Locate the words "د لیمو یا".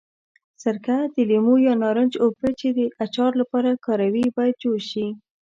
1.13-1.73